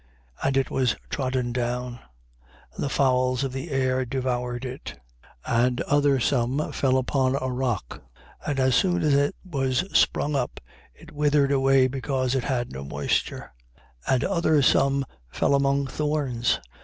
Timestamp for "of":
3.43-3.51